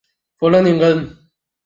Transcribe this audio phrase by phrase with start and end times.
[0.39, 1.15] 弗勒宁根。